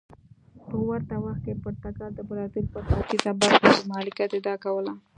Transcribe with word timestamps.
په 0.69 0.77
ورته 0.89 1.15
وخت 1.25 1.41
کې 1.45 1.53
پرتګال 1.63 2.11
د 2.15 2.19
برازیل 2.29 2.65
پر 2.73 2.81
ختیځه 2.89 3.31
برخه 3.41 3.67
د 3.75 3.79
مالکیت 3.91 4.31
ادعا 4.37 4.55
کوله. 4.65 4.93